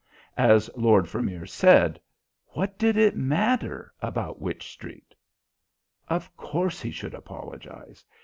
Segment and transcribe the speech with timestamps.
[0.39, 2.01] As Lord Vermeer said,
[2.53, 5.13] what did it matter about Wych Street?
[6.07, 8.03] Of course he should apologize.